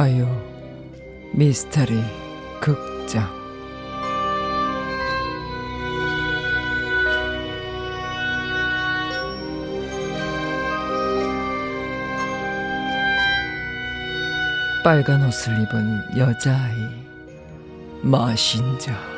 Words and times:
화요 0.00 0.26
미스터리 1.34 2.02
극장. 2.58 3.28
빨간 14.82 15.22
옷을 15.26 15.52
입은 15.60 16.16
여자아이 16.16 16.88
마신자 18.00 19.09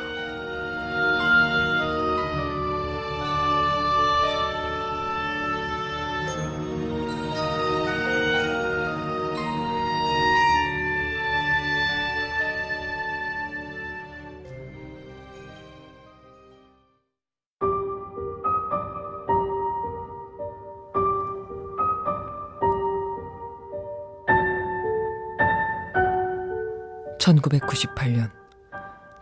(1998년) 27.23 28.29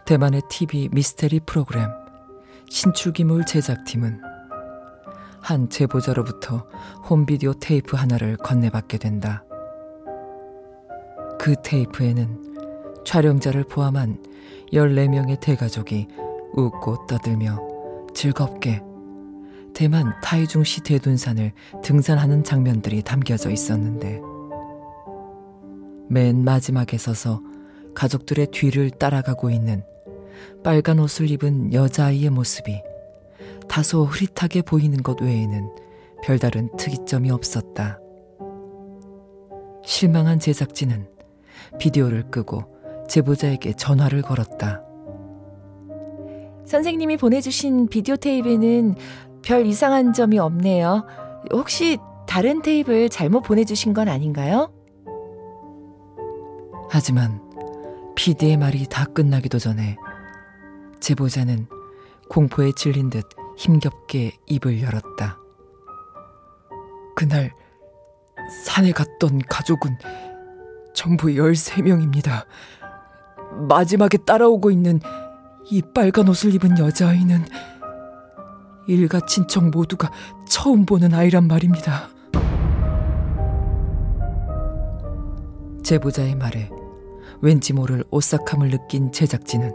대만의 0.05 0.41
TV 0.49 0.89
미스테리 0.91 1.41
프로그램 1.41 1.87
신출기물 2.67 3.45
제작팀은 3.45 4.21
한 5.39 5.69
제보자로부터 5.69 6.67
홈비디오 7.07 7.53
테이프 7.53 7.95
하나를 7.95 8.37
건네받게 8.37 8.97
된다. 8.97 9.43
그 11.39 11.55
테이프에는 11.63 13.03
촬영자를 13.05 13.65
포함한 13.65 14.17
14명의 14.73 15.39
대가족이 15.39 16.07
웃고 16.53 17.05
떠들며 17.05 17.59
즐겁게 18.15 18.81
대만 19.75 20.13
타이중시 20.21 20.81
대둔산을 20.81 21.51
등산하는 21.83 22.43
장면들이 22.43 23.03
담겨져 23.03 23.51
있었는데 23.51 24.21
맨 26.09 26.43
마지막에 26.43 26.97
서서 26.97 27.41
가족들의 27.93 28.47
뒤를 28.47 28.89
따라가고 28.89 29.49
있는 29.49 29.83
빨간 30.63 30.99
옷을 30.99 31.29
입은 31.31 31.73
여자아이의 31.73 32.29
모습이 32.29 32.81
다소 33.67 34.03
흐릿하게 34.03 34.61
보이는 34.61 35.01
것 35.01 35.21
외에는 35.21 35.69
별다른 36.23 36.69
특이점이 36.77 37.31
없었다. 37.31 37.99
실망한 39.83 40.39
제작진은 40.39 41.07
비디오를 41.79 42.29
끄고 42.29 42.63
제보자에게 43.07 43.73
전화를 43.73 44.21
걸었다. 44.21 44.83
선생님이 46.65 47.17
보내주신 47.17 47.87
비디오 47.87 48.15
테이프에는 48.15 48.95
별 49.41 49.65
이상한 49.65 50.13
점이 50.13 50.37
없네요. 50.39 51.05
혹시 51.51 51.97
다른 52.27 52.61
테이프를 52.61 53.09
잘못 53.09 53.41
보내주신 53.41 53.93
건 53.93 54.07
아닌가요? 54.07 54.71
하지만 56.89 57.41
PD의 58.15 58.57
말이 58.57 58.85
다 58.87 59.05
끝나기도 59.05 59.59
전에 59.59 59.97
제보자는 60.99 61.67
공포에 62.29 62.71
질린 62.75 63.09
듯 63.09 63.25
힘겹게 63.57 64.37
입을 64.47 64.81
열었다. 64.81 65.37
그날 67.15 67.53
산에 68.65 68.91
갔던 68.91 69.39
가족은 69.49 69.97
전부 70.93 71.27
13명입니다. 71.27 72.45
마지막에 73.67 74.17
따라오고 74.17 74.71
있는 74.71 74.99
이 75.69 75.81
빨간 75.93 76.27
옷을 76.27 76.53
입은 76.55 76.77
여자아이는 76.77 77.45
일가 78.87 79.19
친척 79.25 79.69
모두가 79.69 80.11
처음 80.47 80.85
보는 80.85 81.13
아이란 81.13 81.47
말입니다. 81.47 82.09
제보자의 85.83 86.35
말에 86.35 86.69
왠지 87.41 87.73
모를 87.73 88.03
오싹함을 88.11 88.69
느낀 88.69 89.11
제작진은 89.11 89.73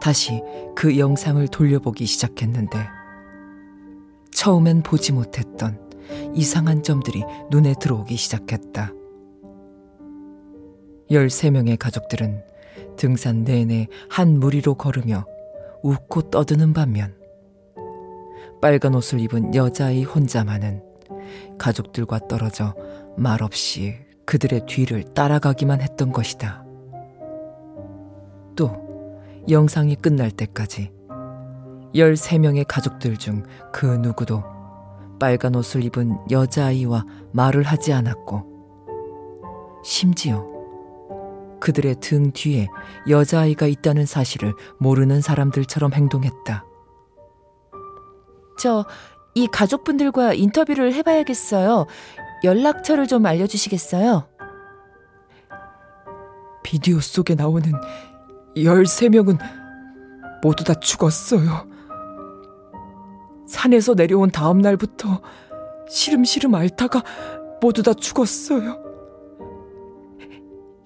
다시 0.00 0.42
그 0.74 0.98
영상을 0.98 1.46
돌려보기 1.48 2.06
시작했는데 2.06 2.86
처음엔 4.32 4.82
보지 4.82 5.12
못했던 5.12 5.78
이상한 6.34 6.82
점들이 6.82 7.24
눈에 7.50 7.74
들어오기 7.78 8.16
시작했다. 8.16 8.92
13명의 11.10 11.76
가족들은 11.78 12.42
등산 12.96 13.44
내내 13.44 13.88
한 14.08 14.38
무리로 14.38 14.74
걸으며 14.74 15.26
웃고 15.82 16.30
떠드는 16.30 16.72
반면 16.72 17.14
빨간 18.60 18.94
옷을 18.94 19.20
입은 19.20 19.54
여자아이 19.54 20.04
혼자만은 20.04 20.82
가족들과 21.58 22.20
떨어져 22.28 22.74
말없이 23.16 23.96
그들의 24.24 24.66
뒤를 24.66 25.02
따라가기만 25.14 25.80
했던 25.80 26.12
것이다. 26.12 26.69
또 28.60 28.70
영상이 29.48 29.96
끝날 29.96 30.30
때까지 30.30 30.92
13명의 31.94 32.66
가족들 32.68 33.16
중 33.16 33.42
그 33.72 33.86
누구도 33.86 34.44
빨간 35.18 35.54
옷을 35.54 35.82
입은 35.84 36.18
여자아이와 36.30 37.06
말을 37.32 37.62
하지 37.62 37.94
않았고 37.94 39.80
심지어 39.82 40.44
그들의 41.58 41.94
등 42.00 42.32
뒤에 42.32 42.68
여자아이가 43.08 43.66
있다는 43.66 44.04
사실을 44.04 44.52
모르는 44.78 45.22
사람들처럼 45.22 45.94
행동했다. 45.94 46.64
저 48.58 48.84
이 49.34 49.46
가족분들과 49.46 50.34
인터뷰를 50.34 50.92
해봐야겠어요. 50.92 51.86
연락처를 52.42 53.06
좀 53.06 53.24
알려주시겠어요? 53.26 54.28
비디오 56.64 56.98
속에 57.00 57.36
나오는 57.36 57.72
13명은 58.64 59.38
모두 60.42 60.64
다 60.64 60.74
죽었어요. 60.74 61.68
산에서 63.46 63.94
내려온 63.94 64.30
다음 64.30 64.58
날부터 64.58 65.20
시름시름 65.88 66.54
앓다가 66.54 67.02
모두 67.60 67.82
다 67.82 67.92
죽었어요. 67.94 68.78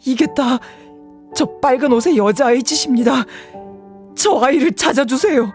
이게 0.07 0.27
다 0.35 0.59
저 1.35 1.45
빨간 1.61 1.93
옷의 1.93 2.17
여자아이 2.17 2.63
짓입니다. 2.63 3.25
저 4.15 4.39
아이를 4.41 4.73
찾아주세요. 4.73 5.53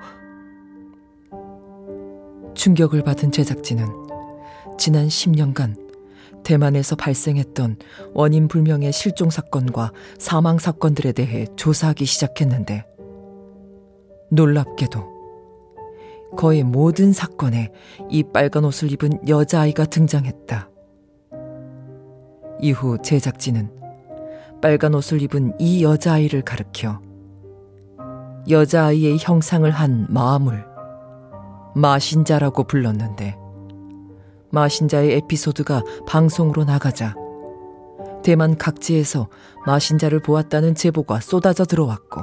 충격을 2.54 3.04
받은 3.04 3.32
제작진은 3.32 3.88
지난 4.78 5.08
10년간 5.08 5.89
대만에서 6.44 6.96
발생했던 6.96 7.78
원인 8.14 8.48
불명의 8.48 8.92
실종 8.92 9.30
사건과 9.30 9.92
사망 10.18 10.58
사건들에 10.58 11.12
대해 11.12 11.46
조사하기 11.56 12.06
시작했는데 12.06 12.86
놀랍게도 14.32 15.20
거의 16.38 16.64
모든 16.64 17.12
사건에 17.12 17.72
이 18.10 18.24
빨간 18.24 18.64
옷을 18.66 18.92
입은 18.92 19.28
여자아이가 19.28 19.86
등장했다. 19.86 20.70
이후 22.62 22.98
제작진은 23.02 23.72
빨간 24.62 24.94
옷을 24.94 25.22
입은 25.22 25.54
이 25.60 25.84
여자아이를 25.84 26.42
가리켜 26.42 27.02
여자아이의 28.50 29.18
형상을 29.20 29.70
한 29.70 30.06
마물, 30.10 30.66
마신자라고 31.76 32.66
불렀는데 32.66 33.39
마신자의 34.52 35.14
에피소드가 35.14 35.84
방송으로 36.08 36.64
나가자 36.64 37.16
대만 38.24 38.58
각지에서 38.58 39.30
마신자를 39.66 40.22
보았다는 40.22 40.76
제보가 40.76 41.20
쏟아져 41.20 41.66
들어왔고 41.66 42.22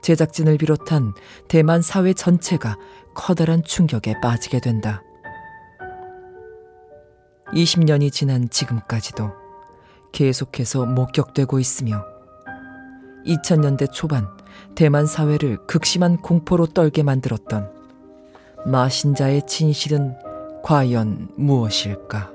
제작진을 0.00 0.58
비롯한 0.58 1.14
대만 1.48 1.82
사회 1.82 2.12
전체가 2.12 2.76
커다란 3.14 3.64
충격에 3.64 4.20
빠지게 4.20 4.60
된다. 4.60 5.02
20년이 7.48 8.12
지난 8.12 8.48
지금까지도 8.48 9.32
계속해서 10.12 10.86
목격되고 10.86 11.58
있으며 11.58 12.04
2000년대 13.26 13.92
초반 13.92 14.28
대만 14.74 15.06
사회를 15.06 15.66
극심한 15.66 16.18
공포로 16.18 16.66
떨게 16.66 17.02
만들었던 17.02 17.70
마신자의 18.66 19.46
진실은 19.46 20.16
과연 20.68 21.30
무엇일까? 21.34 22.30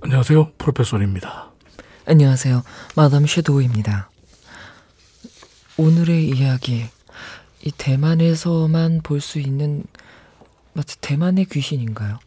안녕하세요. 0.00 0.52
프로페서입니다. 0.56 1.52
안녕하세요. 2.06 2.62
마담 2.96 3.26
섀도우입니다. 3.26 4.08
오늘의 5.76 6.30
이야기 6.30 6.86
이 7.62 7.70
대만에서만 7.76 9.02
볼 9.02 9.20
수 9.20 9.38
있는 9.38 9.84
마치 10.72 10.98
대만의 11.02 11.44
귀신인가요? 11.50 12.18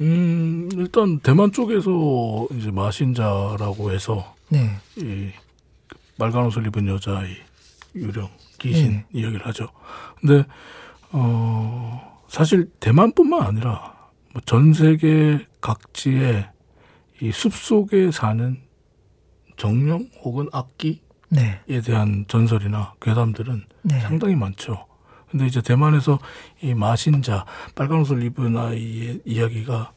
음, 0.00 0.68
일단 0.72 1.20
대만 1.20 1.52
쪽에서 1.52 2.48
이제 2.56 2.70
마신자라고 2.70 3.92
해서 3.92 4.34
네. 4.48 4.70
이 4.96 5.30
빨간 6.18 6.46
옷을 6.46 6.66
입은 6.66 6.86
여자의 6.88 7.36
유령 7.94 8.28
귀신 8.58 8.92
네. 8.92 9.06
이야기를 9.12 9.46
하죠. 9.46 9.68
근데 10.20 10.44
어 11.12 12.22
사실 12.28 12.70
대만뿐만 12.80 13.42
아니라 13.42 13.94
뭐전 14.32 14.72
세계 14.72 15.46
각지에 15.60 16.48
이 17.20 17.30
숲속에 17.30 18.10
사는 18.10 18.60
정령 19.56 20.08
혹은 20.22 20.48
악기에 20.52 20.98
네. 21.28 21.60
대한 21.84 22.24
전설이나 22.26 22.94
괴담들은 23.00 23.64
네. 23.82 24.00
상당히 24.00 24.34
많죠. 24.34 24.86
근데 25.34 25.46
이제 25.46 25.60
대만에서 25.60 26.20
이 26.62 26.74
마신자 26.74 27.44
빨간 27.74 27.98
옷을 27.98 28.22
입은 28.22 28.56
아이의 28.56 29.22
이야기가 29.24 29.92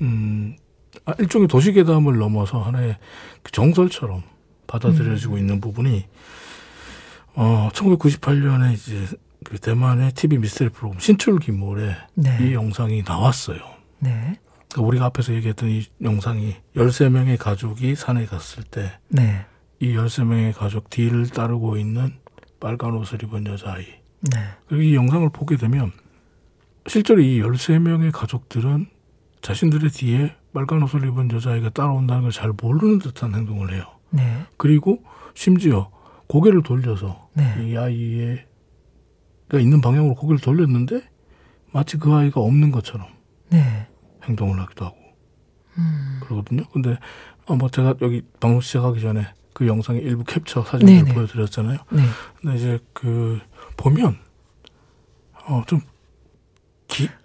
음 0.00 0.56
아, 1.04 1.14
일종의 1.16 1.46
도시괴담을 1.46 2.18
넘어서 2.18 2.60
하나의 2.60 2.98
그 3.44 3.52
정설처럼 3.52 4.24
받아들여지고 4.66 5.38
있는 5.38 5.60
부분이 5.60 6.06
어 7.36 7.68
1998년에 7.72 8.72
이제 8.72 9.06
그 9.44 9.60
대만의 9.60 10.10
TV 10.14 10.38
미스터리 10.38 10.70
프로그램 10.70 10.98
신출 10.98 11.38
기몰에 11.38 11.94
네. 12.14 12.38
이 12.40 12.54
영상이 12.54 13.04
나왔어요. 13.06 13.60
네. 14.00 14.40
그러니까 14.72 14.88
우리가 14.88 15.04
앞에서 15.04 15.34
얘기했던 15.34 15.68
이 15.68 15.86
영상이 16.02 16.56
13명의 16.74 17.38
가족이 17.38 17.94
산에 17.94 18.26
갔을 18.26 18.64
때 18.64 18.98
네. 19.06 19.46
이 19.78 19.94
13명의 19.94 20.52
가족 20.52 20.90
뒤를 20.90 21.28
따르고 21.28 21.76
있는 21.76 22.18
빨간 22.58 22.94
옷을 22.94 23.22
입은 23.22 23.46
여자아이 23.46 23.99
네. 24.22 24.38
그리고 24.68 24.82
이 24.82 24.94
영상을 24.94 25.28
보게 25.30 25.56
되면 25.56 25.92
실제로 26.86 27.20
이 27.20 27.40
13명의 27.42 28.10
가족들은 28.12 28.86
자신들의 29.42 29.90
뒤에 29.90 30.36
빨간 30.52 30.82
옷을 30.82 31.06
입은 31.06 31.30
여자아이가 31.30 31.70
따라온다는 31.70 32.22
걸 32.22 32.32
잘 32.32 32.52
모르는 32.60 32.98
듯한 32.98 33.34
행동을 33.34 33.72
해요. 33.72 33.84
네. 34.10 34.44
그리고 34.56 35.02
심지어 35.34 35.90
고개를 36.26 36.62
돌려서 36.62 37.28
네. 37.34 37.44
이 37.64 37.76
아이가 37.76 38.42
있는 39.60 39.80
방향으로 39.80 40.14
고개를 40.14 40.40
돌렸는데 40.40 41.02
마치 41.72 41.96
그 41.96 42.12
아이가 42.12 42.40
없는 42.40 42.70
것처럼 42.72 43.06
네. 43.50 43.86
행동을 44.24 44.58
하기도 44.60 44.84
하고 44.86 44.96
음. 45.78 46.20
그러거든요. 46.22 46.64
근데 46.72 46.98
어, 47.46 47.56
뭐 47.56 47.68
제가 47.70 47.94
여기 48.02 48.22
방송 48.40 48.60
시작하기 48.60 49.00
전에 49.00 49.26
그 49.60 49.66
영상의 49.66 50.00
일부 50.00 50.24
캡처 50.24 50.64
사진을 50.64 50.90
네네. 51.04 51.12
보여드렸잖아요. 51.12 51.76
네. 51.90 52.02
근데 52.40 52.56
이제 52.56 52.78
그 52.94 53.38
보면 53.76 54.16
어 55.46 55.62
좀 55.66 55.82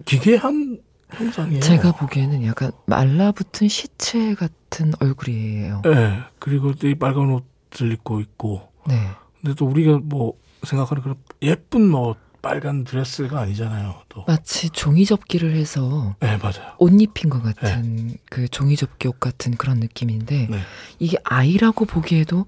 기괴한 0.03 0.81
형상이에요. 1.11 1.61
제가 1.61 1.93
보기에는 1.93 2.43
약간 2.45 2.73
말라붙은 2.87 3.69
시체 3.69 4.35
같은 4.35 4.91
얼굴이에요. 4.99 5.81
네. 5.85 6.19
그리고 6.39 6.73
이 6.83 6.95
빨간 6.95 7.29
옷을 7.71 7.93
입고 7.93 8.19
있고 8.19 8.67
네. 8.85 8.95
근데 9.41 9.55
또 9.55 9.65
우리가 9.65 9.99
뭐 10.03 10.33
생각하는 10.63 11.01
그런 11.01 11.15
예쁜 11.41 11.87
뭐 11.89 12.17
빨간 12.45 12.83
드레스가 12.83 13.39
아니잖아요. 13.39 13.95
또. 14.07 14.23
마치 14.27 14.69
종이 14.69 15.03
접기를 15.03 15.55
해서 15.55 16.15
네, 16.19 16.37
맞아요. 16.37 16.75
옷 16.77 16.91
입힌 17.01 17.31
것 17.31 17.41
같은 17.41 18.17
그 18.29 18.47
종이 18.47 18.75
접기 18.75 19.07
옷 19.07 19.19
같은 19.19 19.55
그런 19.57 19.79
느낌인데 19.79 20.49
네. 20.51 20.59
이게 20.99 21.17
아이라고 21.23 21.85
보기에도 21.85 22.45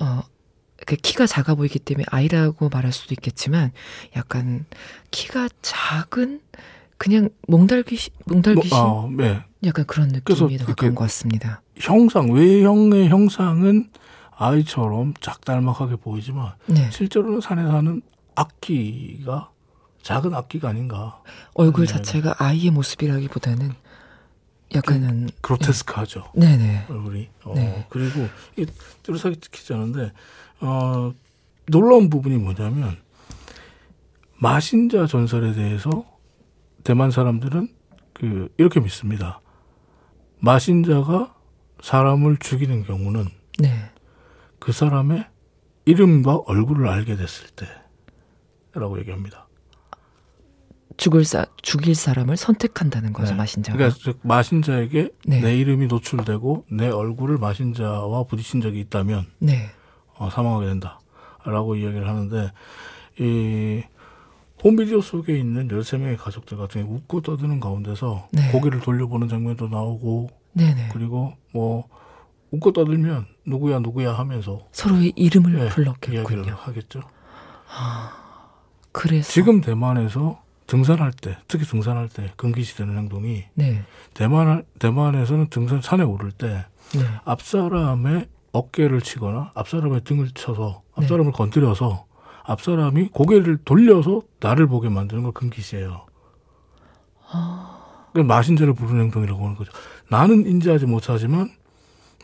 어. 0.00 0.22
그 0.84 0.96
키가 0.96 1.28
작아 1.28 1.54
보이기 1.54 1.78
때문에 1.78 2.04
아이라고 2.10 2.68
말할 2.68 2.90
수도 2.92 3.14
있겠지만 3.14 3.70
약간 4.16 4.64
키가 5.12 5.48
작은 5.62 6.40
그냥 6.98 7.28
몽달귀 7.46 8.10
몽달귀신 8.26 8.76
뭐, 8.76 9.06
아, 9.06 9.08
네. 9.16 9.40
약간 9.64 9.84
그런 9.86 10.08
느낌이 10.08 10.58
더 10.58 10.66
가까운 10.66 10.96
것 10.96 11.04
같습니다. 11.04 11.62
형상 11.76 12.32
외형의 12.32 13.08
형상은 13.10 13.90
아이처럼 14.36 15.14
작달막하게 15.20 15.96
보이지만 15.96 16.54
네. 16.66 16.90
실제로는 16.90 17.40
산에 17.40 17.62
사는 17.62 18.02
악기가 18.34 19.50
작은 20.02 20.34
악기가 20.34 20.68
아닌가. 20.68 21.22
얼굴 21.54 21.86
네. 21.86 21.92
자체가 21.92 22.36
아이의 22.38 22.70
모습이라기보다는 22.70 23.72
약간은 24.74 25.28
그로테스크하죠. 25.40 26.32
네네 26.34 26.86
얼굴이. 26.88 27.28
어, 27.44 27.52
네. 27.54 27.86
그리고 27.90 28.26
이 28.56 28.66
뚜렷하게 29.02 29.36
찍히지 29.36 29.74
않은데 29.74 30.12
어, 30.60 31.12
놀라운 31.66 32.10
부분이 32.10 32.36
뭐냐면 32.36 32.96
마신자 34.38 35.06
전설에 35.06 35.52
대해서 35.52 36.04
대만 36.84 37.10
사람들은 37.10 37.68
그 38.12 38.52
이렇게 38.58 38.80
믿습니다. 38.80 39.40
마신자가 40.40 41.34
사람을 41.80 42.38
죽이는 42.38 42.84
경우는 42.84 43.26
네 43.60 43.92
그 44.62 44.70
사람의 44.70 45.26
이름과 45.86 46.42
얼굴을 46.46 46.86
알게 46.86 47.16
됐을 47.16 47.48
때 47.56 47.66
라고 48.74 48.98
얘기합니다. 48.98 49.46
죽을 50.96 51.24
사 51.24 51.46
죽일 51.62 51.94
사람을 51.94 52.36
선택한다는 52.36 53.12
거죠 53.12 53.32
네. 53.32 53.38
마신자가. 53.38 53.76
그러니까 53.76 53.98
즉 54.02 54.20
마신자에게 54.22 55.10
네. 55.26 55.40
내 55.40 55.56
이름이 55.56 55.86
노출되고 55.86 56.66
내 56.70 56.88
얼굴을 56.88 57.38
마신자와 57.38 58.24
부딪힌 58.24 58.60
적이 58.60 58.80
있다면 58.80 59.26
네 59.38 59.70
어, 60.16 60.30
사망하게 60.30 60.66
된다라고 60.66 61.76
이야기를 61.76 62.06
하는데 62.06 62.52
이 63.18 63.82
홈비디오 64.62 65.00
속에 65.00 65.36
있는 65.36 65.68
13명의 65.68 66.16
가족들 66.16 66.56
같은 66.56 66.82
경우 66.82 66.96
웃고 66.96 67.22
떠드는 67.22 67.58
가운데서 67.58 68.28
네. 68.30 68.52
고개를 68.52 68.80
돌려보는 68.80 69.28
장면도 69.28 69.68
나오고 69.68 70.30
네네 70.52 70.90
그리고 70.92 71.32
뭐 71.52 71.88
웃고 72.50 72.72
떠들면 72.72 73.26
누구야 73.46 73.78
누구야 73.80 74.12
하면서 74.12 74.66
서로의 74.72 75.14
이름을 75.16 75.54
예, 75.54 75.64
이야기를 75.64 75.74
불렀겠군요. 75.74 76.54
하겠죠. 76.54 77.00
그래서 78.92 79.30
지금 79.30 79.60
대만에서 79.60 80.40
등산할 80.66 81.12
때 81.12 81.36
특히 81.48 81.64
등산할 81.66 82.08
때 82.08 82.32
금기시되는 82.36 82.96
행동이 82.96 83.44
네 83.54 83.82
대만 84.14 84.64
대만에서는 84.78 85.48
등산 85.50 85.80
산에 85.82 86.02
오를 86.04 86.30
때 86.30 86.64
네. 86.94 87.00
앞사람의 87.24 88.28
어깨를 88.52 89.00
치거나 89.00 89.50
앞사람의 89.54 90.02
등을 90.04 90.30
쳐서 90.34 90.82
네. 90.98 91.04
앞사람을 91.04 91.32
건드려서 91.32 92.06
앞사람이 92.44 93.08
고개를 93.08 93.58
돌려서 93.64 94.22
나를 94.40 94.66
보게 94.66 94.88
만드는 94.88 95.22
걸 95.22 95.32
금기시해요. 95.32 96.06
아. 97.30 97.78
그 98.12 98.18
마신자를 98.20 98.74
부르는 98.74 99.04
행동이라고 99.04 99.42
하는 99.42 99.56
거죠. 99.56 99.72
나는 100.10 100.46
인지하지 100.46 100.86
못하지만 100.86 101.50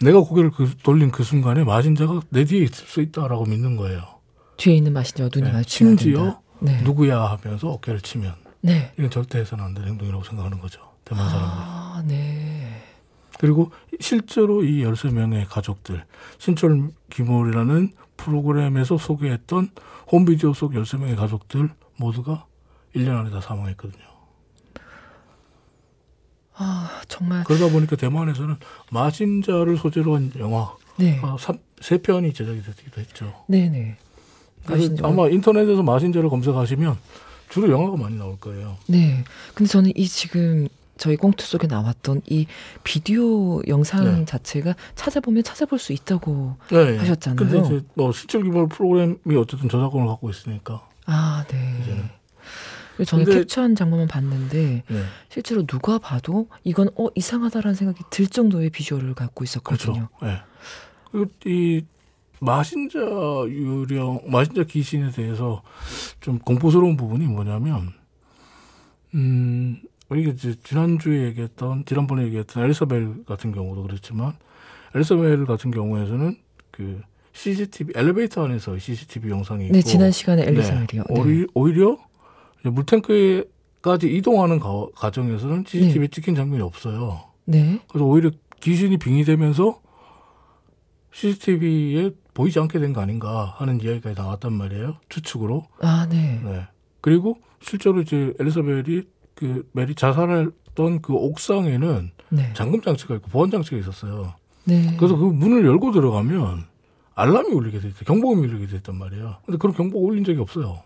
내가 0.02 0.20
고개를 0.20 0.50
그- 0.50 0.76
돌린 0.82 1.10
그 1.10 1.22
순간에 1.24 1.64
마신자가 1.64 2.20
내 2.28 2.44
뒤에 2.44 2.62
있을 2.64 2.86
수 2.86 3.00
있다라고 3.00 3.46
믿는 3.46 3.76
거예요. 3.76 4.02
뒤에 4.58 4.74
있는 4.76 4.92
마신자와 4.92 5.30
눈이 5.34 5.46
네, 5.46 5.52
마주쳐야 5.52 5.88
심지어 5.88 6.16
된다. 6.18 6.40
네. 6.60 6.80
누구야 6.82 7.20
하면서 7.22 7.68
어깨를 7.70 8.00
치면 8.00 8.34
네. 8.60 8.92
이건 8.98 9.10
절대 9.10 9.38
해서는 9.38 9.64
안 9.64 9.74
되는 9.74 9.90
행동이라고 9.90 10.24
생각하는 10.24 10.58
거죠. 10.60 10.80
대만 11.04 11.28
사람들. 11.28 11.48
아, 11.58 12.02
네. 12.06 12.82
그리고 13.38 13.70
실제로 14.00 14.64
이 14.64 14.82
13명의 14.84 15.46
가족들, 15.48 16.04
신철 16.38 16.90
기몰이라는 17.10 17.92
프로그램에서 18.16 18.98
소개했던 18.98 19.70
홈비디오 20.10 20.52
속 20.54 20.72
13명의 20.72 21.16
가족들 21.16 21.70
모두가 21.96 22.46
1년 22.96 23.16
안에 23.20 23.30
다 23.30 23.40
사망했거든요. 23.40 24.02
아, 26.54 27.00
정말 27.06 27.44
그러다 27.44 27.68
보니까 27.72 27.94
대만에서는 27.94 28.56
마신자를 28.90 29.76
소재로 29.76 30.16
한 30.16 30.32
영화가 30.36 30.76
네. 30.98 31.20
삼- 31.38 31.58
세 31.80 31.98
편이 31.98 32.32
제작이 32.32 32.60
되기도 32.62 33.00
했죠. 33.00 33.44
네, 33.46 33.68
네. 33.68 33.96
마신자. 34.68 35.06
아마 35.06 35.28
인터넷에서 35.28 35.82
마신자를 35.82 36.28
검색하시면 36.28 36.96
주로 37.48 37.70
영화가 37.70 37.96
많이 37.96 38.16
나올 38.16 38.38
거예요. 38.38 38.76
네. 38.86 39.24
근데 39.54 39.70
저는 39.70 39.92
이 39.96 40.06
지금 40.06 40.68
저희 40.96 41.16
꽁트 41.16 41.44
속에 41.46 41.66
나왔던 41.66 42.22
이 42.26 42.46
비디오 42.84 43.62
영상 43.68 44.04
네. 44.04 44.24
자체가 44.24 44.74
찾아보면 44.96 45.44
찾아볼 45.44 45.78
수 45.78 45.92
있다고 45.92 46.56
네. 46.70 46.96
하셨잖아요. 46.98 47.36
근데 47.36 47.58
이제 47.66 47.86
뭐 47.94 48.12
신철 48.12 48.42
기몰 48.42 48.68
프로그램이 48.68 49.16
어쨌든 49.38 49.68
저작권을 49.68 50.06
갖고 50.08 50.28
있으니까. 50.30 50.86
아, 51.06 51.44
네. 51.48 51.78
이제는. 51.82 52.18
저는 53.06 53.24
근데- 53.26 53.38
캡처한 53.40 53.76
장면만 53.76 54.08
봤는데 54.08 54.82
네. 54.88 55.02
실제로 55.28 55.64
누가 55.64 55.98
봐도 55.98 56.48
이건 56.64 56.90
어 56.96 57.06
이상하다라는 57.14 57.76
생각이 57.76 58.02
들 58.10 58.26
정도의 58.26 58.70
비주얼을 58.70 59.14
갖고 59.14 59.44
있었거든요. 59.44 60.08
그렇죠. 60.18 60.34
예. 60.36 60.42
그리고 61.12 61.30
이 61.46 61.84
마신자 62.40 62.98
유령, 63.48 64.22
마신자 64.26 64.64
귀신에 64.64 65.10
대해서 65.10 65.62
좀 66.20 66.38
공포스러운 66.38 66.96
부분이 66.96 67.26
뭐냐면, 67.26 67.92
음, 69.14 69.80
우리가 70.08 70.32
이제 70.32 70.54
지난주에 70.62 71.24
얘기했던, 71.26 71.84
지난번에 71.84 72.24
얘기했던 72.24 72.64
엘리사벨 72.64 73.24
같은 73.24 73.52
경우도 73.52 73.82
그렇지만, 73.82 74.34
엘리사벨 74.94 75.46
같은 75.46 75.70
경우에서는 75.70 76.36
그 76.70 77.00
CCTV 77.32 77.92
엘리베이터 77.94 78.44
안에서 78.44 78.78
CCTV 78.78 79.30
영상이 79.30 79.66
있고 79.66 79.74
네, 79.74 79.82
지난 79.82 80.10
시간에 80.10 80.42
엘리사멜이요. 80.42 81.04
네. 81.08 81.20
오히, 81.20 81.46
오히려 81.54 81.98
물탱크까지 82.62 84.14
이동하는 84.16 84.58
가, 84.58 84.86
과정에서는 84.94 85.64
CCTV 85.66 86.00
네. 86.00 86.08
찍힌 86.08 86.34
장면이 86.34 86.62
없어요. 86.62 87.20
네. 87.44 87.80
그래서 87.88 88.04
오히려 88.04 88.30
귀신이 88.60 88.96
빙의되면서 88.98 89.80
CCTV에 91.12 92.10
보이지 92.38 92.56
않게 92.60 92.78
된 92.78 92.92
거 92.92 93.00
아닌가 93.00 93.54
하는 93.58 93.80
이야기가 93.80 94.12
나왔단 94.14 94.52
말이에요. 94.52 94.96
추측으로. 95.08 95.64
아, 95.80 96.06
네. 96.08 96.40
네. 96.44 96.66
그리고 97.00 97.36
실제로 97.60 98.00
이제 98.00 98.32
엘리사벨이 98.38 99.02
그 99.34 99.68
메리 99.72 99.96
자살했던 99.96 101.02
그 101.02 101.14
옥상에는 101.14 102.10
네. 102.30 102.52
잠금 102.54 102.80
장치가 102.80 103.16
있고 103.16 103.28
보안 103.30 103.50
장치가 103.50 103.76
있었어요. 103.76 104.34
네. 104.64 104.94
그래서 104.98 105.16
그 105.16 105.24
문을 105.24 105.66
열고 105.66 105.90
들어가면 105.90 106.64
알람이 107.16 107.48
울리게 107.50 107.80
돼 107.80 107.88
있다. 107.88 108.04
경보음이 108.06 108.46
울리게 108.46 108.68
됐단 108.68 108.96
말이에요. 108.96 109.38
근데 109.44 109.58
그런 109.58 109.74
경보가 109.74 110.06
울린 110.06 110.22
적이 110.22 110.38
없어요. 110.38 110.82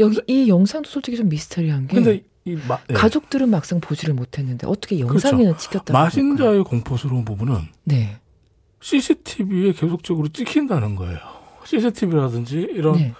여기 0.00 0.18
이 0.26 0.48
영상도 0.48 0.90
솔직히 0.90 1.16
좀 1.16 1.28
미스터리한 1.28 1.86
게 1.86 1.94
근데 1.94 2.24
이 2.44 2.56
마, 2.68 2.78
네. 2.88 2.94
가족들은 2.94 3.48
막상 3.50 3.80
보지를 3.80 4.14
못했는데 4.14 4.66
어떻게 4.66 4.98
영상에는 4.98 5.44
그렇죠. 5.44 5.58
찍혔다 5.60 5.92
마신자의 5.92 6.64
공포스러운 6.64 7.24
부분은 7.24 7.56
네. 7.84 8.18
CCTV에 8.80 9.72
계속적으로 9.72 10.28
찍힌다는 10.28 10.96
거예요. 10.96 11.18
CCTV라든지 11.64 12.58
이런 12.58 12.96
네. 12.96 13.14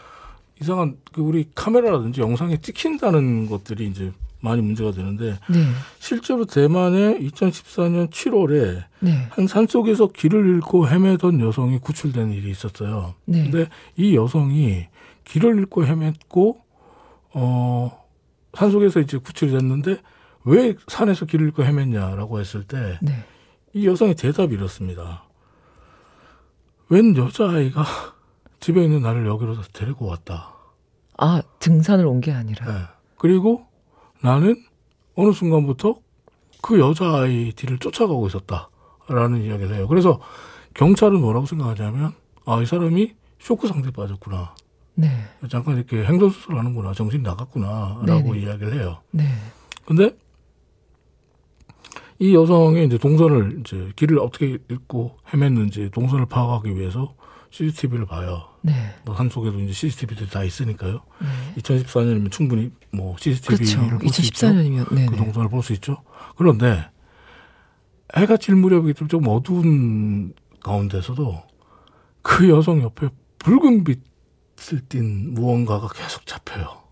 이상한 0.60 0.96
그 1.12 1.20
우리 1.20 1.48
카메라라든지 1.54 2.20
영상에 2.20 2.56
찍힌다는 2.58 3.48
것들이 3.48 3.86
이제 3.88 4.12
많이 4.40 4.62
문제가 4.62 4.92
되는데 4.92 5.38
네. 5.50 5.66
실제로 5.98 6.44
대만에 6.44 7.18
2014년 7.18 8.10
7월에 8.10 8.84
네. 9.00 9.26
한 9.30 9.46
산속에서 9.46 10.08
길을 10.08 10.46
잃고 10.46 10.88
헤매던 10.88 11.40
여성이 11.40 11.78
구출된 11.78 12.32
일이 12.32 12.50
있었어요. 12.50 13.14
네. 13.24 13.42
근데 13.42 13.68
이 13.96 14.14
여성이 14.14 14.86
길을 15.24 15.58
잃고 15.58 15.84
헤맸고 15.84 16.56
어 17.34 18.04
산속에서 18.54 19.00
이제 19.00 19.18
구출이 19.18 19.50
됐는데 19.50 19.98
왜 20.44 20.74
산에서 20.86 21.26
길을 21.26 21.46
잃고 21.46 21.64
헤맸냐라고 21.64 22.38
했을 22.38 22.62
때이 22.64 22.96
네. 23.02 23.84
여성의 23.84 24.14
대답이 24.14 24.54
이렇습니다. 24.54 25.25
웬 26.88 27.16
여자아이가 27.16 27.84
집에 28.60 28.82
있는 28.84 29.02
나를 29.02 29.26
여기로 29.26 29.56
데리고 29.72 30.06
왔다. 30.06 30.54
아, 31.18 31.42
등산을 31.58 32.06
온 32.06 32.20
게 32.20 32.32
아니라. 32.32 32.66
네. 32.66 32.80
그리고 33.18 33.66
나는 34.22 34.62
어느 35.14 35.32
순간부터 35.32 35.96
그 36.62 36.78
여자아이 36.78 37.52
뒤를 37.52 37.78
쫓아가고 37.78 38.26
있었다 38.26 38.68
라는 39.08 39.42
이야기를 39.42 39.74
해요. 39.76 39.88
그래서 39.88 40.20
경찰은 40.74 41.20
뭐라고 41.20 41.46
생각하냐면 41.46 42.12
아, 42.44 42.60
이 42.60 42.66
사람이 42.66 43.14
쇼크 43.38 43.66
상태에 43.68 43.90
빠졌구나. 43.92 44.54
네. 44.94 45.10
잠깐 45.50 45.76
이렇게 45.76 46.04
행동수술 46.04 46.58
하는구나. 46.58 46.92
정신 46.92 47.22
나갔구나. 47.22 48.00
라고 48.04 48.32
네네. 48.34 48.38
이야기를 48.40 48.74
해요. 48.80 48.98
네. 49.10 49.24
근데 49.86 50.16
이 52.18 52.34
여성의 52.34 52.86
이제 52.86 52.98
동선을 52.98 53.60
이제 53.60 53.92
길을 53.96 54.18
어떻게 54.18 54.58
읽고 54.70 55.16
헤맸는지 55.30 55.92
동선을 55.92 56.26
파악하기 56.26 56.76
위해서 56.76 57.14
CCTV를 57.50 58.06
봐요. 58.06 58.48
네. 58.62 58.72
뭐 59.04 59.14
산속에도 59.14 59.60
이제 59.60 59.72
CCTV들이 59.72 60.28
다 60.28 60.42
있으니까요. 60.44 61.00
네. 61.20 61.60
2014년이면 61.60 62.30
충분히 62.30 62.70
뭐 62.92 63.16
CCTV를 63.18 63.58
그렇죠. 63.58 63.98
볼수 63.98 64.22
있죠. 64.22 64.46
2014년이면 64.46 65.10
그 65.10 65.16
동선을 65.16 65.48
볼 65.48 65.62
수 65.62 65.72
있죠. 65.74 66.02
그런데 66.36 66.88
해가 68.16 68.36
질 68.36 68.54
무렵이기 68.56 68.94
때문에 68.94 69.08
좀 69.08 69.28
어두운 69.28 70.32
가운데서도 70.62 71.42
그 72.22 72.48
여성 72.48 72.82
옆에 72.82 73.08
붉은 73.38 73.84
빛을 73.84 74.80
띤 74.88 75.34
무언가가 75.34 75.88
계속 75.88 76.26
잡혀요. 76.26 76.85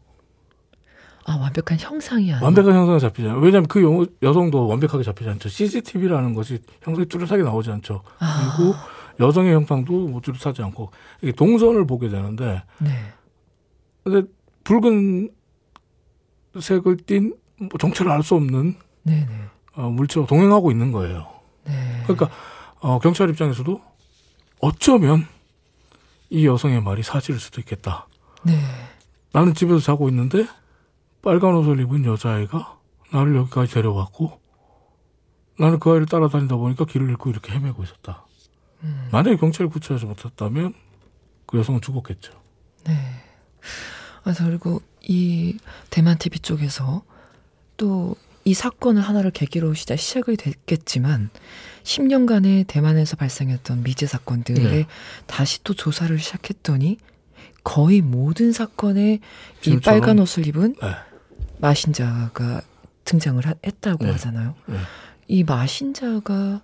아, 1.27 1.37
완벽한 1.37 1.79
형상이 1.79 2.33
아니야. 2.33 2.45
완벽한 2.45 2.75
형상이 2.75 3.01
잡히잖아요. 3.01 3.39
왜냐하면 3.41 3.67
그 3.67 4.07
여성도 4.23 4.67
완벽하게 4.69 5.03
잡히지 5.05 5.29
않죠. 5.31 5.49
CCTV라는 5.49 6.35
것이 6.35 6.59
형상이 6.83 7.07
뚜렷하게 7.09 7.43
나오지 7.43 7.71
않죠. 7.71 8.03
아. 8.19 8.55
그리고 8.57 8.75
여성의 9.21 9.55
형상도 9.55 10.09
뭐 10.09 10.21
뚜렷하지 10.21 10.63
않고 10.63 10.91
이게 11.23 11.33
동선을 11.33 11.87
보게 11.87 12.09
되는데 12.09 12.63
네. 12.79 13.13
근데 14.03 14.29
붉은 14.65 15.31
색을 16.61 16.99
띤 16.99 17.35
뭐 17.57 17.69
정체를 17.79 18.11
알 18.11 18.25
수 18.25 18.35
없는 18.35 18.75
네네. 19.05 19.29
어, 19.77 19.89
물체와 19.89 20.27
동행하고 20.27 20.73
있는 20.73 20.91
거예요. 20.91 21.29
네. 21.65 22.03
그러니까 22.03 22.29
어, 22.81 22.99
경찰 22.99 23.31
입장에서도 23.31 23.81
어쩌면 24.59 25.25
이 26.31 26.45
여성의 26.47 26.83
말이 26.83 27.05
사실일 27.05 27.39
수도 27.39 27.61
있겠다. 27.61 28.09
네. 28.43 28.59
나는 29.33 29.55
집에서 29.55 29.79
자고 29.79 30.09
있는데 30.09 30.47
빨간 31.25 31.55
옷을 31.55 31.81
입은 31.81 32.05
여자아이가 32.05 32.79
나를 33.13 33.35
여기까지 33.37 33.73
데려왔고 33.73 34.41
나는 35.59 35.79
그 35.79 35.91
아이를 35.91 36.07
따라다니다 36.07 36.57
보니까 36.57 36.85
길을 36.85 37.09
잃고 37.11 37.31
이렇게 37.31 37.53
헤매고 37.53 37.83
있었다. 37.83 38.27
음. 38.83 39.09
만약에 39.13 39.37
경찰이 39.37 39.69
구출하지 39.71 40.07
못했다면 40.07 40.75
그 41.47 41.59
여성은 41.59 41.81
죽었겠죠. 41.81 42.33
네. 42.85 42.93
그래서 44.23 44.45
그리고 44.45 44.83
이 45.01 45.59
대만 45.91 46.19
TV 46.19 46.41
쪽에서 46.41 47.03
또 47.77 48.17
이 48.45 48.53
사건을 48.53 49.01
하나를 49.03 49.31
계기로 49.31 49.75
시작, 49.75 49.97
시작이 49.97 50.37
됐겠지만 50.37 51.31
10년간의 51.83 52.67
대만에서 52.67 53.17
발생했던 53.17 53.83
미제 53.83 54.07
사건들에 54.07 54.63
네. 54.63 54.87
다시 55.27 55.65
또 55.65 55.73
조사를 55.73 56.17
시작했더니 56.19 56.99
거의 57.63 58.03
모든 58.03 58.53
사건에 58.53 59.21
이 59.67 59.81
빨간 59.81 60.19
옷을 60.19 60.47
입은 60.47 60.75
네. 60.81 60.95
마신자가 61.65 62.61
등장을 63.05 63.43
했다고 63.65 64.05
네. 64.05 64.11
하잖아요. 64.13 64.55
네. 64.67 64.77
이 65.29 65.45
마신자가 65.45 66.61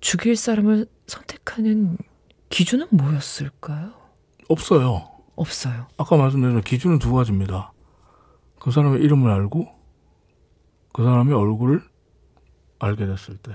죽일 0.00 0.36
사람을 0.36 0.86
선택하는 1.06 1.98
기준은 2.48 2.88
뭐였을까요? 2.90 3.92
없어요. 4.48 5.08
없어요. 5.36 5.86
아까 5.98 6.16
말씀드린 6.16 6.62
기준은 6.62 6.98
두 6.98 7.12
가지입니다. 7.12 7.72
그 8.58 8.70
사람의 8.70 9.02
이름을 9.02 9.30
알고 9.30 9.68
그 10.94 11.04
사람의 11.04 11.34
얼굴을 11.34 11.82
알게 12.78 13.06
됐을 13.06 13.36
때. 13.36 13.52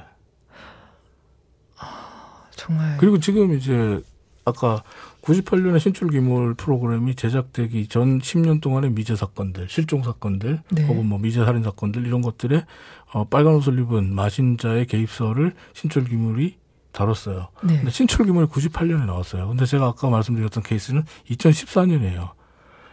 아, 1.79 2.45
정말. 2.51 2.97
그리고 2.97 3.19
지금 3.19 3.53
이제 3.53 4.01
아까 4.45 4.83
98년에 5.27 5.79
신출기물 5.79 6.53
프로그램이 6.53 7.15
제작되기 7.15 7.87
전 7.87 8.19
10년 8.19 8.61
동안의 8.61 8.91
미제 8.91 9.17
사건들, 9.17 9.67
실종 9.67 10.01
사건들, 10.01 10.61
네. 10.71 10.85
혹은 10.85 11.05
뭐 11.05 11.19
미제 11.19 11.43
살인 11.43 11.63
사건들 11.63 12.07
이런 12.07 12.21
것들에 12.21 12.65
어, 13.11 13.25
빨간 13.25 13.55
옷을 13.55 13.77
입은 13.77 14.15
마신자의 14.15 14.85
개입설을 14.85 15.53
신출기물이 15.73 16.55
다뤘어요. 16.93 17.49
네. 17.63 17.75
근데 17.75 17.91
신출기물이 17.91 18.47
98년에 18.47 19.05
나왔어요. 19.05 19.49
근데 19.49 19.65
제가 19.65 19.87
아까 19.87 20.09
말씀드렸던 20.09 20.63
케이스는 20.63 21.03
2014년이에요. 21.29 22.31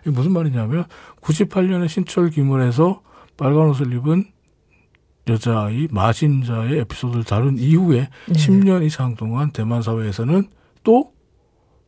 이게 0.03 0.11
무슨 0.11 0.33
말이냐면 0.33 0.87
98년에 1.21 1.89
신출기물에서 1.89 3.01
빨간 3.37 3.69
옷을 3.69 3.93
입은 3.93 4.27
여자아이 5.29 5.87
마신자의 5.91 6.81
에피소드를 6.81 7.25
다룬 7.25 7.59
이후에 7.59 8.09
네. 8.27 8.33
10년 8.35 8.85
이상 8.85 9.15
동안 9.15 9.53
대만 9.53 9.83
사회에서는 9.83 10.49
또 10.83 11.14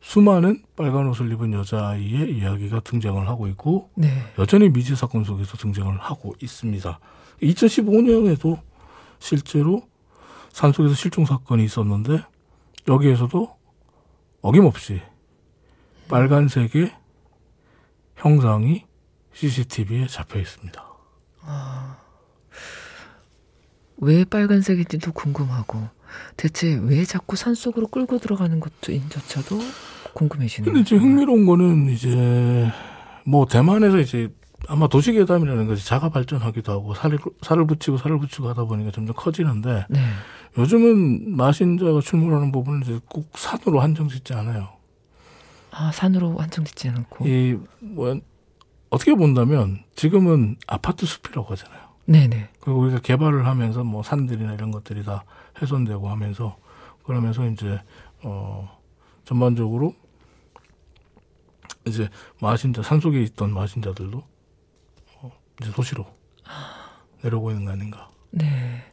수많은 0.01 0.63
빨간 0.75 1.07
옷을 1.07 1.31
입은 1.31 1.53
여자아이의 1.53 2.37
이야기가 2.37 2.81
등장을 2.81 3.27
하고 3.27 3.47
있고 3.47 3.89
네. 3.95 4.09
여전히 4.39 4.69
미제 4.69 4.95
사건 4.95 5.23
속에서 5.23 5.57
등장을 5.57 5.97
하고 5.97 6.33
있습니다. 6.41 6.99
2015년에도 7.41 8.59
실제로 9.19 9.81
산속에서 10.53 10.93
실종 10.95 11.25
사건이 11.25 11.63
있었는데 11.65 12.23
여기에서도 12.87 13.57
어김없이 14.41 15.01
빨간색의 16.09 16.95
형상이 18.15 18.85
CCTV에 19.33 20.07
잡혀 20.07 20.39
있습니다. 20.39 20.83
아, 21.41 21.97
왜 23.97 24.23
빨간색인지도 24.25 25.11
궁금하고 25.11 25.89
대체 26.35 26.79
왜 26.83 27.03
자꾸 27.05 27.35
산 27.35 27.55
속으로 27.55 27.87
끌고 27.87 28.19
들어가는 28.19 28.59
것도인조차도 28.59 29.59
궁금해지는. 30.13 30.71
근데 30.71 30.83
지금 30.83 31.03
흥미로운 31.03 31.45
거는 31.45 31.89
이제 31.89 32.71
뭐 33.25 33.45
대만에서 33.45 33.99
이제 33.99 34.29
아마 34.67 34.87
도시계담이라는 34.87 35.67
것이 35.67 35.85
자가 35.85 36.09
발전하기도 36.09 36.71
하고 36.71 36.93
살을 36.93 37.19
살을 37.41 37.67
붙이고 37.67 37.97
살을 37.97 38.19
붙이고 38.19 38.49
하다 38.49 38.65
보니까 38.65 38.91
점점 38.91 39.15
커지는데 39.15 39.85
네. 39.89 39.99
요즘은 40.57 41.35
마신자가 41.35 42.01
출몰하는 42.01 42.51
부분은 42.51 42.81
이제 42.81 42.99
꼭 43.07 43.29
산으로 43.35 43.79
한정짓지 43.79 44.33
않아요. 44.33 44.69
아 45.71 45.91
산으로 45.91 46.37
한정짓지 46.37 46.89
않고. 46.89 47.27
이뭐 47.27 48.19
어떻게 48.89 49.13
본다면 49.13 49.83
지금은 49.95 50.57
아파트 50.65 51.05
숲이라고 51.05 51.51
하잖아요. 51.51 51.86
네네. 52.07 52.49
그리고 52.61 52.79
우리가 52.79 52.99
개발을 52.99 53.45
하면서 53.45 53.83
뭐 53.83 54.01
산들이나 54.01 54.53
이런 54.53 54.71
것들이 54.71 55.03
다 55.03 55.25
훼손되고 55.61 56.09
하면서 56.09 56.57
그러면서 57.03 57.45
이제 57.47 57.81
어 58.23 58.79
전반적으로 59.25 59.93
이제 61.85 62.09
마신자 62.39 62.81
산속에 62.81 63.21
있던 63.23 63.53
마신자들도 63.53 64.23
어, 65.15 65.31
이제 65.61 65.71
도시로 65.71 66.05
내려오고 67.23 67.51
있는 67.51 67.65
거 67.65 67.71
아닌가 67.71 68.09
네. 68.31 68.85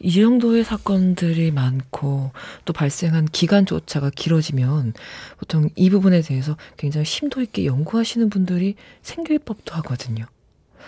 이 0.00 0.12
정도의 0.12 0.64
사건들이 0.64 1.50
많고 1.50 2.32
또 2.64 2.72
발생한 2.72 3.26
기간조차가 3.26 4.10
길어지면 4.10 4.92
보통 5.38 5.68
이 5.76 5.88
부분에 5.88 6.20
대해서 6.20 6.56
굉장히 6.76 7.06
심도 7.06 7.40
있게 7.40 7.64
연구하시는 7.64 8.28
분들이 8.28 8.74
생길 9.02 9.38
법도 9.38 9.74
하거든요. 9.76 10.26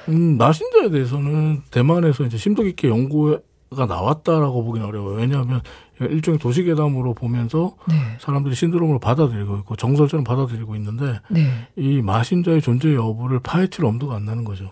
음, 0.08 0.36
나신자에 0.36 0.90
대해서는 0.90 1.62
대만에서 1.70 2.24
이제 2.24 2.36
심도 2.36 2.62
깊게 2.62 2.88
연구가 2.88 3.86
나왔다라고 3.86 4.64
보기는 4.64 4.86
어려워요. 4.86 5.16
왜냐하면 5.16 5.60
일종의 6.00 6.38
도시괴담으로 6.38 7.14
보면서 7.14 7.76
네. 7.88 7.94
사람들이 8.20 8.54
신드롬으로 8.54 8.98
받아들이고 8.98 9.56
있고 9.58 9.76
정설처럼 9.76 10.24
받아들이고 10.24 10.76
있는데 10.76 11.20
네. 11.30 11.68
이 11.76 12.02
마신자의 12.02 12.60
존재 12.60 12.94
여부를 12.94 13.40
파헤칠 13.40 13.84
엄두가 13.84 14.16
안 14.16 14.24
나는 14.24 14.44
거죠. 14.44 14.70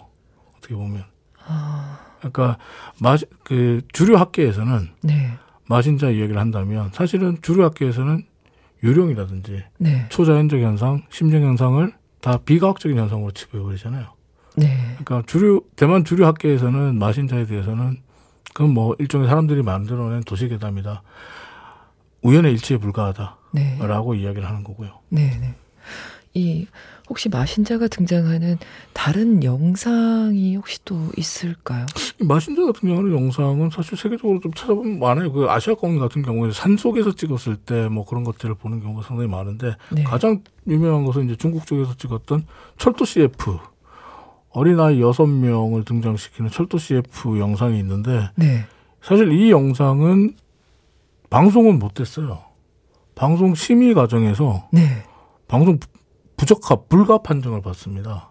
어떻게 0.58 0.74
보면. 0.74 1.04
아, 1.46 1.98
그러니까 2.18 2.58
마, 3.00 3.16
그 3.42 3.82
주류 3.92 4.16
학계에서는 4.16 4.88
네. 5.02 5.30
마신자 5.66 6.10
이야기를 6.10 6.38
한다면 6.38 6.90
사실은 6.92 7.38
주류 7.42 7.64
학계에서는 7.64 8.24
유령이라든지 8.82 9.64
네. 9.78 10.06
초자연적 10.10 10.60
현상, 10.60 11.02
심령 11.08 11.42
현상을 11.42 11.92
다 12.20 12.38
비과학적인 12.44 12.98
현상으로 12.98 13.32
치부해버리잖아요. 13.32 14.13
네. 14.56 14.96
그러니까 15.02 15.22
주류 15.26 15.62
대만 15.76 16.04
주류 16.04 16.24
학계에서는 16.26 16.98
마신자에 16.98 17.46
대해서는 17.46 17.98
그건 18.52 18.72
뭐 18.72 18.94
일종의 18.98 19.28
사람들이 19.28 19.62
만들어낸 19.62 20.22
도시괴담이다. 20.22 21.02
우연의 22.22 22.52
일치에 22.52 22.76
불과하다라고 22.78 24.14
네. 24.14 24.20
이야기를 24.20 24.46
하는 24.48 24.64
거고요. 24.64 25.00
네. 25.10 25.36
네. 25.40 25.54
이 26.36 26.66
혹시 27.08 27.28
마신자가 27.28 27.86
등장하는 27.88 28.58
다른 28.92 29.44
영상이 29.44 30.56
혹시 30.56 30.78
또 30.84 31.10
있을까요? 31.16 31.84
이 32.20 32.24
마신자 32.24 32.64
같은 32.64 32.88
경우는 32.88 33.14
영상은 33.14 33.70
사실 33.70 33.96
세계적으로 33.96 34.40
좀 34.40 34.52
찾아보면 34.52 34.98
많아요. 34.98 35.30
그 35.30 35.46
아시아 35.48 35.74
공리 35.74 35.98
같은 36.00 36.22
경우에 36.22 36.50
산 36.52 36.76
속에서 36.76 37.12
찍었을 37.14 37.56
때 37.56 37.88
뭐 37.88 38.04
그런 38.06 38.24
것들을 38.24 38.54
보는 38.54 38.80
경우가 38.80 39.02
상당히 39.06 39.28
많은데 39.28 39.76
네. 39.92 40.02
가장 40.02 40.42
유명한 40.66 41.04
것은 41.04 41.26
이제 41.26 41.36
중국 41.36 41.66
쪽에서 41.66 41.94
찍었던 41.96 42.46
철도 42.78 43.04
CF 43.04 43.58
어린아이 44.54 45.00
여섯 45.00 45.26
명을 45.26 45.84
등장시키는 45.84 46.48
철도 46.50 46.78
CF 46.78 47.38
영상이 47.38 47.76
있는데 47.80 48.30
네. 48.36 48.64
사실 49.02 49.32
이 49.32 49.50
영상은 49.50 50.34
방송은 51.28 51.78
못됐어요. 51.80 52.40
방송 53.16 53.54
심의 53.54 53.94
과정에서 53.94 54.68
네. 54.72 55.02
방송 55.48 55.78
부- 55.78 55.88
부적합, 56.36 56.88
불가 56.88 57.18
판정을 57.18 57.62
받습니다. 57.62 58.30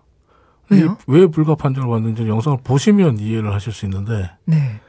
왜요? 0.70 0.98
왜 1.08 1.28
불가 1.28 1.56
판정을 1.56 1.90
받는지 1.90 2.28
영상을 2.28 2.60
보시면 2.64 3.20
이해를 3.20 3.54
하실 3.54 3.74
수 3.74 3.86
있는데 3.86 4.32
네. 4.46 4.80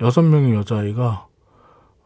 여섯 0.00 0.22
명의 0.22 0.54
여자아이가 0.54 1.26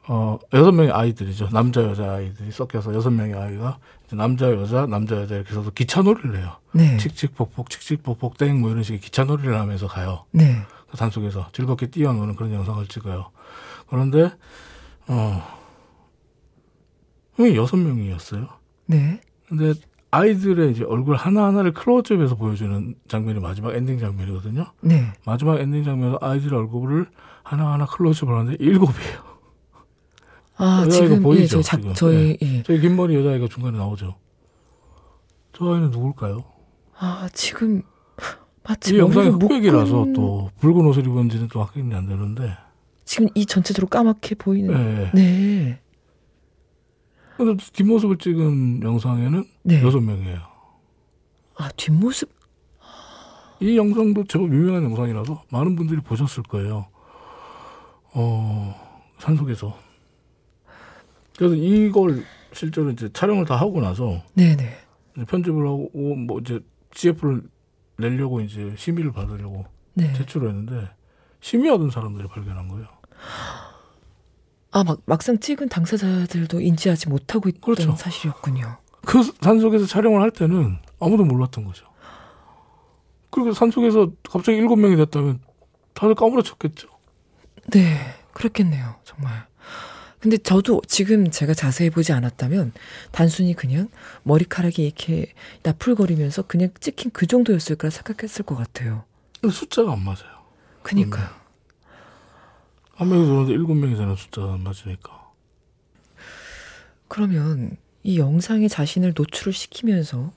어 0.08 0.38
여섯 0.52 0.70
명의 0.72 0.92
아이들이죠 0.92 1.48
남자 1.50 1.82
여자 1.82 2.12
아이들이 2.12 2.52
섞여서 2.52 2.94
여섯 2.94 3.10
명의 3.10 3.34
아이가 3.34 3.78
남자 4.12 4.50
여자 4.52 4.86
남자 4.86 5.16
여자 5.16 5.34
이렇게 5.34 5.50
해서 5.50 5.68
기차놀이를 5.70 6.38
해요 6.38 6.56
네. 6.72 6.96
칙칙폭폭 6.96 7.70
칙칙폭폭 7.70 8.38
땡 8.38 8.60
뭐 8.60 8.70
이런 8.70 8.84
식의 8.84 9.00
기차놀이를 9.00 9.58
하면서 9.58 9.88
가요 9.88 10.24
네. 10.30 10.62
그 10.88 10.96
산속에서 10.96 11.48
즐겁게 11.52 11.88
뛰어노는 11.88 12.36
그런 12.36 12.52
영상을 12.52 12.86
찍어요 12.86 13.30
그런데 13.88 14.30
어 15.08 15.42
형이 17.34 17.56
여섯 17.56 17.76
명이었어요 17.76 18.46
네. 18.86 19.20
근데 19.48 19.74
아이들의 20.12 20.70
이제 20.70 20.84
얼굴 20.84 21.16
하나하나를 21.16 21.72
클로즈업해서 21.72 22.36
보여주는 22.36 22.94
장면이 23.08 23.40
마지막 23.40 23.74
엔딩 23.74 23.98
장면이거든요 23.98 24.66
네. 24.82 25.12
마지막 25.24 25.58
엔딩 25.58 25.82
장면에서 25.82 26.18
아이들 26.22 26.54
얼굴을 26.54 27.06
하나하나 27.42 27.86
클로즈업을 27.86 28.34
하는데 28.34 28.56
일곱이에요 28.60 29.35
아, 30.58 30.82
여자아이가 30.86 30.90
지금 30.90 31.16
예, 31.16 31.20
보이죠, 31.20 31.48
저희 31.48 31.62
작 31.62 31.76
지금? 31.80 31.94
저희 31.94 32.38
예. 32.42 32.62
저희 32.62 32.80
긴 32.80 32.96
머리 32.96 33.14
여자아이가 33.16 33.48
중간에 33.48 33.76
나오죠. 33.76 34.14
저 35.52 35.72
아이는 35.72 35.90
누굴까요? 35.90 36.44
아, 36.98 37.28
지금 37.32 37.82
마치 38.62 38.94
이 38.94 38.98
영상이 38.98 39.28
흑백이라서 39.30 39.94
묶은- 40.04 40.14
또 40.14 40.50
붉은 40.60 40.86
옷을 40.86 41.04
입었는지는 41.06 41.48
또 41.48 41.62
확인이 41.62 41.94
안 41.94 42.06
되는데. 42.06 42.56
지금 43.04 43.28
이 43.34 43.46
전체적으로 43.46 43.88
까맣게 43.88 44.34
보이는 44.36 44.74
네. 44.74 45.10
네. 45.14 45.80
근데 47.36 47.62
뒷모습을 47.72 48.16
찍은 48.18 48.82
영상에는 48.82 49.44
네. 49.62 49.82
여섯 49.82 50.00
명이에요. 50.00 50.40
아, 51.58 51.68
뒷모습 51.76 52.30
이 53.60 53.76
영상도 53.76 54.24
제법 54.24 54.52
유명한 54.52 54.82
영상이라서 54.84 55.44
많은 55.50 55.76
분들이 55.76 56.00
보셨을 56.00 56.42
거예요. 56.44 56.86
어, 58.14 58.74
산속에서. 59.18 59.76
그래서 61.36 61.54
이걸 61.54 62.24
실제로 62.52 62.90
이제 62.90 63.08
촬영을 63.12 63.44
다 63.44 63.56
하고 63.56 63.80
나서 63.80 64.22
네, 64.34 64.56
네. 64.56 64.76
이제 65.14 65.24
편집을 65.26 65.66
하고 65.66 65.90
뭐 65.94 66.40
이제 66.40 66.60
CF를 66.94 67.42
내려고 67.98 68.40
이제 68.40 68.74
심의를 68.76 69.12
받으려고 69.12 69.66
네. 69.94 70.12
제출을 70.14 70.48
했는데 70.48 70.88
심의하던 71.40 71.90
사람들이 71.90 72.28
발견한 72.28 72.68
거예요. 72.68 72.86
아, 74.72 74.84
막 74.84 75.00
막상 75.06 75.38
찍은 75.38 75.68
당사자들도 75.68 76.60
인지하지 76.60 77.08
못하고 77.08 77.48
있던 77.48 77.60
그렇죠. 77.62 77.96
사실이었군요. 77.96 78.76
그 79.06 79.22
산속에서 79.22 79.86
촬영을 79.86 80.20
할 80.20 80.30
때는 80.30 80.78
아무도 81.00 81.24
몰랐던 81.24 81.64
거죠. 81.64 81.86
그리고 83.30 83.52
산속에서 83.52 84.10
갑자기 84.28 84.58
일곱 84.58 84.76
명이 84.76 84.96
됐다면 84.96 85.40
다들 85.94 86.14
까무러쳤겠죠. 86.14 86.88
네, 87.68 87.98
그랬겠네요, 88.32 88.96
정말. 89.04 89.46
근데 90.26 90.38
저도 90.38 90.82
지금 90.88 91.30
제가 91.30 91.54
자세히 91.54 91.88
보지 91.88 92.12
않았다면 92.12 92.72
단순히 93.12 93.54
그냥 93.54 93.88
머리카락이 94.24 94.84
이렇게 94.84 95.32
나풀거리면서 95.62 96.42
그냥 96.48 96.70
찍힌 96.80 97.12
그 97.12 97.28
정도였을 97.28 97.76
거라 97.76 97.92
생각했을 97.92 98.44
것 98.44 98.56
같아요. 98.56 99.04
숫자가 99.48 99.92
안 99.92 100.02
맞아요. 100.02 100.42
그니까요. 100.82 101.28
한 102.96 103.08
명이 103.08 103.24
들어오는데 103.24 103.52
일곱 103.52 103.76
명이 103.76 103.94
되는 103.94 104.16
숫자가 104.16 104.54
안 104.54 104.64
맞으니까. 104.64 105.30
그러면 107.06 107.76
이 108.02 108.18
영상에 108.18 108.66
자신을 108.66 109.12
노출을 109.16 109.52
시키면서 109.52 110.32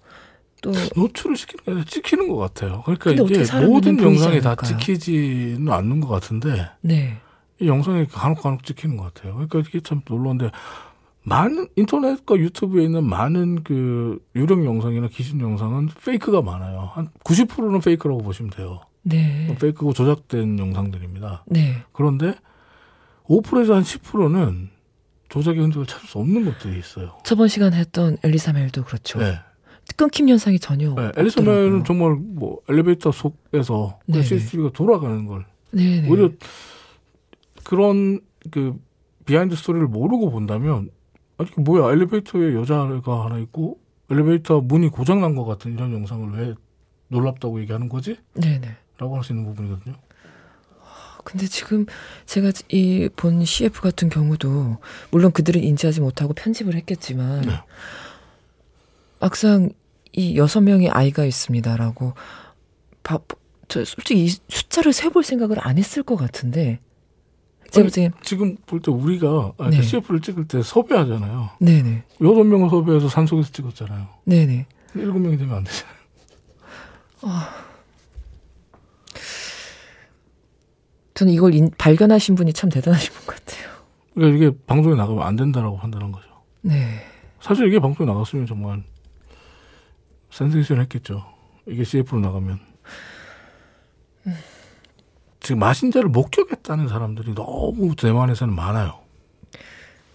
또 0.61 0.71
노출을 0.95 1.35
시키는 1.35 1.83
찍히는 1.85 2.27
것 2.27 2.37
같아요. 2.37 2.83
그러니까 2.85 3.09
이게 3.09 3.43
모든 3.65 3.99
영상이 3.99 4.39
다 4.41 4.49
않을까요? 4.49 4.77
찍히지는 4.77 5.67
않는 5.67 5.99
것 5.99 6.09
같은데 6.09 6.69
네, 6.81 7.19
이 7.59 7.67
영상에 7.67 8.05
간혹 8.05 8.41
간혹 8.41 8.63
찍히는 8.63 8.97
것 8.97 9.13
같아요. 9.13 9.33
그러니까 9.33 9.59
이게 9.59 9.79
참 9.81 10.01
놀라운데 10.07 10.51
많은 11.23 11.67
인터넷과 11.75 12.37
유튜브에 12.37 12.83
있는 12.85 13.03
많은 13.03 13.63
그 13.63 14.23
유령 14.35 14.65
영상이나 14.65 15.07
기신 15.09 15.41
영상은 15.41 15.89
페이크가 16.03 16.41
많아요. 16.41 16.91
한 16.93 17.09
90%는 17.23 17.79
페이크라고 17.81 18.21
보시면 18.21 18.51
돼요. 18.51 18.81
네, 19.03 19.55
페이크고 19.59 19.93
조작된 19.93 20.59
영상들입니다. 20.59 21.45
네. 21.47 21.83
그런데 21.91 22.35
5%에서 23.25 23.75
한 23.75 23.83
10%는 23.83 24.69
조작의 25.29 25.61
흔적을 25.61 25.85
찾을 25.85 26.07
수 26.07 26.17
없는 26.17 26.45
것들이 26.45 26.79
있어요. 26.79 27.15
저번 27.23 27.47
시간에 27.47 27.77
했던 27.77 28.17
엘리사 28.23 28.53
램도 28.53 28.83
그렇죠. 28.83 29.19
네. 29.19 29.39
끊김 29.95 30.29
현상이 30.29 30.59
전혀 30.59 30.87
네. 30.87 30.91
없더라고요. 30.91 31.21
엘리사 31.21 31.50
램은 31.50 31.83
정말 31.83 32.15
뭐 32.15 32.59
엘리베이터 32.69 33.11
속에서 33.11 33.99
그 34.05 34.11
네네. 34.13 34.23
CCTV가 34.23 34.71
돌아가는 34.71 35.25
걸 35.25 35.45
네, 35.71 36.01
네. 36.01 36.09
오히려 36.09 36.29
그런 37.69 38.19
그 38.49 38.75
behind 39.25 39.55
story를 39.55 39.85
모르고 39.87 40.31
본다면 40.31 40.89
아니 41.37 41.51
그 41.51 41.59
뭐야 41.59 41.91
엘리베이터에 41.93 42.55
여자가 42.55 43.25
하나 43.25 43.37
있고 43.37 43.79
엘리베이터 44.09 44.59
문이 44.59 44.89
고장 44.89 45.21
난 45.21 45.35
것 45.35 45.45
같은 45.45 45.71
이런 45.73 45.93
영상을 45.93 46.31
왜 46.35 46.55
놀랍다고 47.09 47.61
얘기하는 47.61 47.87
거지? 47.89 48.17
네, 48.33 48.59
네. 48.59 48.75
라고 48.97 49.15
할 49.15 49.23
수 49.23 49.33
있는 49.33 49.45
부분이거든요. 49.45 49.95
근데 51.23 51.45
지금 51.45 51.85
제가 52.25 52.51
이 52.69 53.07
본 53.15 53.45
CF 53.45 53.81
같은 53.81 54.09
경우도 54.09 54.77
물론 55.11 55.31
그들은 55.31 55.61
인지하지 55.63 56.01
못하고 56.01 56.33
편집을 56.33 56.73
했겠지만 56.73 57.41
네. 57.41 57.51
막상 59.19 59.69
이 60.11 60.37
여섯 60.37 60.61
명의 60.61 60.89
아이가 60.89 61.23
있습니다라고 61.23 62.13
바, 63.03 63.19
저 63.67 63.85
솔직히 63.85 64.25
이 64.25 64.29
숫자를 64.49 64.91
세볼 64.91 65.23
생각을 65.23 65.57
안 65.59 65.77
했을 65.77 66.01
것 66.01 66.15
같은데 66.15 66.79
제가 67.71 67.89
지금 67.89 68.11
지금 68.21 68.57
볼 68.65 68.79
때 68.81 68.91
우리가 68.91 69.53
아, 69.57 69.69
네. 69.69 69.81
CF를 69.81 70.21
찍을 70.21 70.47
때 70.47 70.61
섭외하잖아요. 70.61 71.51
네네 71.59 72.03
여섯 72.21 72.43
명을 72.43 72.69
섭외해서 72.69 73.09
산속에서 73.09 73.51
찍었잖아요. 73.51 74.07
네네 74.25 74.65
일곱 74.95 75.19
명이 75.19 75.37
되면 75.37 75.57
안 75.57 75.63
되잖아요. 75.63 75.99
저는 81.13 81.33
이걸 81.33 81.53
인- 81.53 81.71
발견하신 81.77 82.35
분이 82.35 82.53
참 82.53 82.69
대단하신 82.69 83.13
분 83.13 83.25
같아요. 83.35 83.69
그러니까 84.13 84.37
이게 84.37 84.57
방송에 84.65 84.95
나가면 84.95 85.23
안 85.23 85.35
된다라고 85.35 85.77
판단한 85.77 86.11
거죠. 86.11 86.27
네. 86.61 87.01
사실 87.41 87.67
이게 87.67 87.79
방송에 87.79 88.09
나갔으면 88.09 88.45
정말 88.45 88.83
센세이션 90.31 90.79
했겠죠. 90.81 91.25
이게 91.67 91.83
CF로 91.83 92.19
나가면. 92.21 92.59
지금 95.49 95.61
마신자를 95.61 96.09
목격했다는 96.09 96.87
사람들이 96.89 97.33
너무 97.33 97.95
대만에서는 97.95 98.53
많아요. 98.53 98.99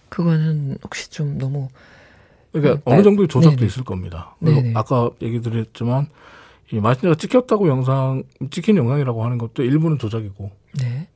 그거는 0.07 0.77
혹시 0.81 1.11
좀 1.11 1.37
너무 1.37 1.67
그러니까 2.53 2.75
네, 2.75 2.81
어느 2.85 3.03
정도의 3.03 3.27
조작도 3.27 3.57
네네. 3.57 3.67
있을 3.67 3.83
겁니다. 3.83 4.37
아까 4.75 5.09
얘기 5.21 5.41
드렸지만 5.41 6.07
이 6.71 6.79
마신자가 6.79 7.15
찍혔다고 7.15 7.67
영상 7.67 8.23
찍힌 8.49 8.77
영상이라고 8.77 9.25
하는 9.25 9.37
것도 9.37 9.63
일부는 9.63 9.99
조작이고. 9.99 10.51
네. 10.79 11.09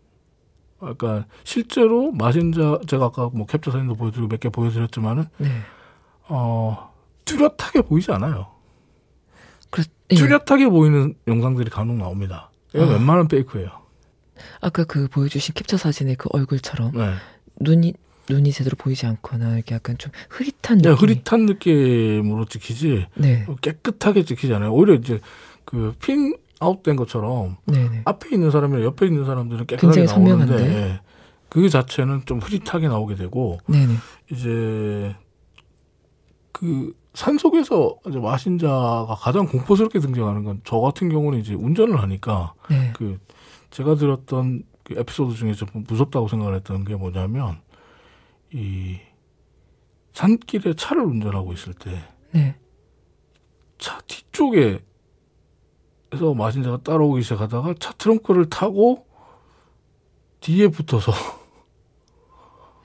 그러니까 0.79 1.25
실제로 1.45 2.11
마신자 2.11 2.81
제가 2.87 3.05
아까 3.05 3.29
뭐 3.31 3.45
캡처 3.45 3.71
사진도 3.71 3.95
보여드리고 3.95 4.27
몇 4.27 4.41
개 4.41 4.49
보여드렸지만은 4.49 5.27
네. 5.37 5.47
어 6.27 6.91
뚜렷하게 7.23 7.83
보이지 7.83 8.11
않아요. 8.11 8.47
그, 9.69 9.81
예. 10.11 10.15
뚜렷하게 10.15 10.67
보이는 10.67 11.15
영상들이 11.25 11.69
간혹 11.69 11.95
나옵니다. 11.95 12.51
이건 12.75 12.89
아. 12.89 12.91
웬만한 12.91 13.29
페이크예요. 13.29 13.79
아까 14.61 14.83
그 14.83 15.07
보여주신 15.07 15.53
캡처 15.53 15.77
사진의 15.77 16.15
그 16.15 16.29
얼굴처럼 16.31 16.91
네. 16.93 17.13
눈이 17.59 17.93
눈이 18.29 18.51
제대로 18.51 18.75
보이지 18.77 19.05
않거나 19.07 19.55
이렇게 19.55 19.73
약간 19.73 19.97
좀 19.97 20.11
흐릿한 20.29 20.77
느낌. 20.77 20.81
네, 20.81 20.89
흐릿한 20.91 21.45
느낌으로 21.47 22.45
찍히지. 22.45 23.07
네. 23.15 23.47
깨끗하게 23.61 24.23
찍히지 24.23 24.53
않아요. 24.53 24.71
오히려 24.71 24.93
이제 24.93 25.19
그핀 25.65 26.37
아웃된 26.59 26.95
것처럼 26.95 27.57
네네. 27.65 28.01
앞에 28.05 28.29
있는 28.31 28.51
사람이랑 28.51 28.83
옆에 28.83 29.07
있는 29.07 29.25
사람들은 29.25 29.65
깨끗하게 29.65 30.03
나오는데 30.03 30.55
네. 30.57 30.99
그 31.49 31.69
자체는 31.69 32.23
좀 32.25 32.37
흐릿하게 32.39 32.87
나오게 32.87 33.15
되고 33.15 33.57
네네. 33.67 33.95
이제 34.31 35.15
그 36.51 36.93
산속에서 37.13 37.97
이제 38.07 38.19
마신자가 38.19 39.15
가장 39.19 39.47
공포스럽게 39.47 39.99
등장하는 39.99 40.43
건 40.43 40.61
저 40.65 40.79
같은 40.79 41.09
경우는 41.09 41.39
이제 41.39 41.53
운전을 41.53 42.01
하니까 42.01 42.53
네. 42.69 42.91
그 42.95 43.19
제가 43.69 43.95
들었던 43.95 44.63
그 44.83 44.95
에피소드 44.97 45.35
중에 45.35 45.53
좀 45.53 45.67
무섭다고 45.87 46.27
생각을 46.27 46.55
했던 46.55 46.83
게 46.83 46.95
뭐냐면 46.95 47.61
이 48.51 48.99
산길에 50.13 50.73
차를 50.73 51.03
운전하고 51.03 51.53
있을 51.53 51.73
때 51.73 52.01
네. 52.31 52.55
차 53.77 53.99
뒤쪽에 54.07 54.79
에서 56.11 56.33
마신자가 56.33 56.77
따라오기 56.77 57.21
시작하다가 57.21 57.75
차 57.79 57.93
트렁크를 57.93 58.49
타고 58.49 59.05
뒤에 60.39 60.67
붙어서 60.69 61.11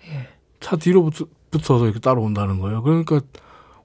예. 0.09 0.29
차 0.61 0.77
뒤로 0.77 1.05
붙, 1.05 1.31
붙어서 1.51 1.87
이렇게 1.87 2.01
따라온다는 2.01 2.61
거예요. 2.61 2.83
그러니까 2.83 3.20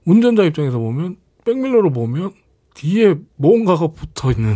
운전자 0.04 0.44
입장에서 0.44 0.78
보면 0.78 1.16
백밀러로 1.44 1.90
보면 1.90 2.34
뒤에 2.74 3.14
뭔가가 3.36 3.88
붙어 3.88 4.30
있는 4.30 4.54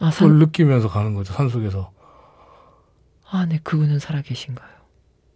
아, 0.00 0.10
산... 0.10 0.28
걸 0.28 0.38
느끼면서 0.38 0.88
가는 0.88 1.14
거죠 1.14 1.32
산속에서. 1.32 1.92
아, 3.30 3.46
네, 3.46 3.60
그분은 3.62 3.98
살아 3.98 4.22
계신가요? 4.22 4.68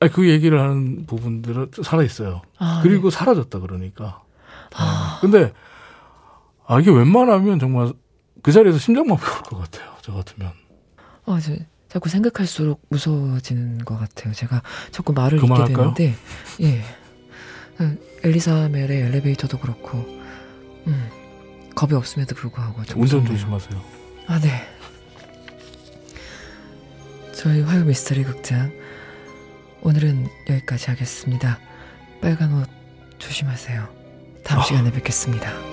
아니, 0.00 0.10
그 0.10 0.28
얘기를 0.28 0.60
하는 0.60 1.06
부분들은 1.06 1.70
살아 1.84 2.02
있어요. 2.02 2.42
아, 2.58 2.80
그리고 2.82 3.10
네. 3.10 3.16
사라졌다 3.16 3.58
그러니까. 3.60 4.22
아. 4.74 5.18
근데 5.20 5.52
아 6.66 6.80
이게 6.80 6.90
웬만하면 6.90 7.58
정말 7.58 7.92
그 8.42 8.50
자리에서 8.50 8.78
심장마비 8.78 9.22
올것 9.22 9.60
같아요. 9.60 9.92
저 10.00 10.12
같으면. 10.12 10.52
아, 11.26 11.38
저 11.40 11.54
자꾸 11.88 12.08
생각할수록 12.08 12.82
무서워지는 12.88 13.84
것 13.84 13.98
같아요. 13.98 14.32
제가 14.32 14.62
자꾸 14.90 15.12
말을 15.12 15.38
잇게 15.38 15.64
되는데, 15.66 16.14
예. 16.62 16.82
엘리사 18.24 18.70
멜의 18.70 19.02
엘리베이터도 19.02 19.58
그렇고, 19.58 19.98
음, 20.86 21.08
겁이 21.74 21.92
없음에도 21.92 22.34
불구하고. 22.34 22.82
운전 22.96 23.24
조심하세요. 23.26 24.01
아, 24.32 24.40
네. 24.40 24.66
저희 27.34 27.60
화요 27.60 27.84
미스터리 27.84 28.24
극장. 28.24 28.72
오늘은 29.82 30.26
여기까지 30.48 30.88
하겠습니다. 30.88 31.58
빨간 32.22 32.54
옷 32.54 32.66
조심하세요. 33.18 33.86
다음 34.42 34.60
아. 34.60 34.62
시간에 34.62 34.90
뵙겠습니다. 34.90 35.71